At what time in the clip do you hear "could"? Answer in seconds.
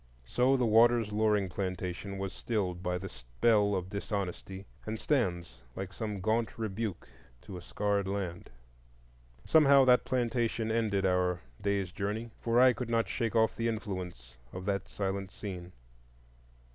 12.73-12.89